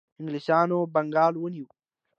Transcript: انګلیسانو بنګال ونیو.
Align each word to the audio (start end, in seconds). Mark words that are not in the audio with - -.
انګلیسانو 0.19 0.79
بنګال 0.93 1.33
ونیو. 1.37 1.67